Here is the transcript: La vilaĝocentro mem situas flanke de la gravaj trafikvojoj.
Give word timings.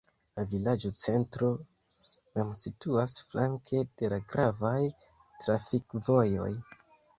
La 0.37 0.43
vilaĝocentro 0.51 1.49
mem 2.39 2.55
situas 2.63 3.15
flanke 3.27 3.85
de 4.03 4.11
la 4.15 4.21
gravaj 4.33 4.75
trafikvojoj. 5.45 6.53